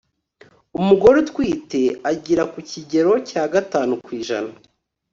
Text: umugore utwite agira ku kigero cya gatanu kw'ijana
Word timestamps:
umugore 0.79 1.15
utwite 1.23 1.81
agira 2.11 2.43
ku 2.51 2.59
kigero 2.69 3.11
cya 3.29 3.43
gatanu 3.53 3.93
kw'ijana 4.03 4.53